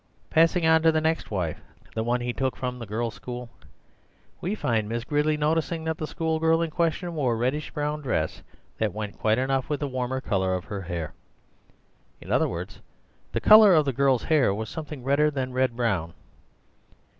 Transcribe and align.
Passing 0.31 0.63
to 0.81 0.91
the 0.91 0.99
next 0.99 1.29
wife, 1.29 1.61
the 1.93 2.03
one 2.03 2.21
he 2.21 2.33
took 2.33 2.55
from 2.55 2.79
the 2.79 2.87
girls' 2.87 3.13
school, 3.13 3.51
we 4.41 4.55
find 4.55 4.89
Miss 4.89 5.03
Gridley 5.03 5.37
noticing 5.37 5.83
that 5.83 5.99
the 5.99 6.07
schoolgirl 6.07 6.63
in 6.63 6.71
question 6.71 7.13
wore 7.13 7.33
'a 7.33 7.35
reddish 7.35 7.69
brown 7.69 8.01
dress, 8.01 8.41
that 8.79 8.95
went 8.95 9.19
quietly 9.19 9.43
enough 9.43 9.69
with 9.69 9.79
the 9.79 9.87
warmer 9.87 10.19
colour 10.19 10.55
of 10.55 10.65
her 10.65 10.81
hair.' 10.81 11.13
In 12.19 12.31
other 12.31 12.49
words, 12.49 12.81
the 13.31 13.39
colour 13.39 13.75
of 13.75 13.85
the 13.85 13.93
girl's 13.93 14.23
hair 14.23 14.51
was 14.55 14.69
something 14.69 15.03
redder 15.03 15.29
than 15.29 15.53
red 15.53 15.75
brown. 15.75 16.15